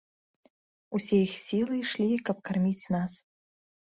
[0.99, 3.11] Усе іх сілы ішлі, каб карміць нас.